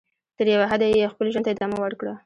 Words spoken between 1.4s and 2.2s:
ته ادامه ورکړه.